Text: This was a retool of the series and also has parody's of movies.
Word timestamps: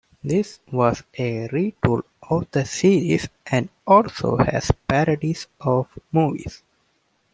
This 0.23 0.57
was 0.71 1.03
a 1.19 1.47
retool 1.49 2.01
of 2.23 2.49
the 2.49 2.65
series 2.65 3.27
and 3.45 3.69
also 3.85 4.35
has 4.37 4.71
parody's 4.87 5.45
of 5.59 5.89
movies. 6.11 6.63